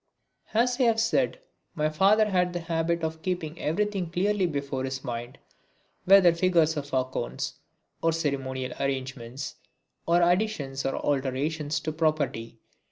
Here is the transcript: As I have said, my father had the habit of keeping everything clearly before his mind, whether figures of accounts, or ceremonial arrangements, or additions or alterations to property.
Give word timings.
As 0.55 0.79
I 0.79 0.85
have 0.85 0.99
said, 0.99 1.39
my 1.75 1.87
father 1.89 2.31
had 2.31 2.53
the 2.53 2.59
habit 2.59 3.03
of 3.03 3.21
keeping 3.21 3.59
everything 3.59 4.09
clearly 4.09 4.47
before 4.47 4.83
his 4.83 5.03
mind, 5.03 5.37
whether 6.05 6.33
figures 6.33 6.75
of 6.75 6.91
accounts, 6.91 7.59
or 8.01 8.11
ceremonial 8.11 8.73
arrangements, 8.79 9.57
or 10.07 10.23
additions 10.23 10.87
or 10.87 10.95
alterations 10.95 11.79
to 11.81 11.91
property. 11.91 12.57